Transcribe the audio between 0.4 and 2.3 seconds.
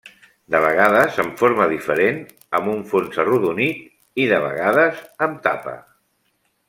De vegades amb forma diferent,